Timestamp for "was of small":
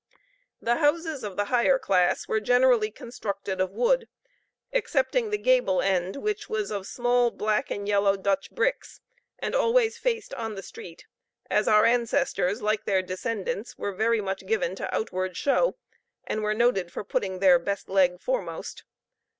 6.49-7.29